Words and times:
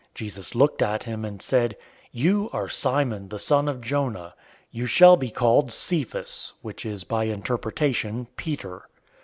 Jesus 0.15 0.55
looked 0.55 0.81
at 0.81 1.03
him, 1.03 1.23
and 1.23 1.43
said, 1.43 1.77
"You 2.11 2.49
are 2.53 2.67
Simon 2.67 3.29
the 3.29 3.37
son 3.37 3.67
of 3.67 3.81
Jonah. 3.81 4.33
You 4.71 4.87
shall 4.87 5.15
be 5.15 5.29
called 5.29 5.71
Cephas" 5.71 6.53
(which 6.63 6.87
is 6.87 7.03
by 7.03 7.25
interpretation, 7.25 8.25
Peter). 8.35 8.87